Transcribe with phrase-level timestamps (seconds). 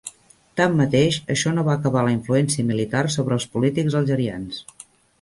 [0.61, 4.63] Tanmateix, això no va acabar la influència militar sobre els polítics algerians.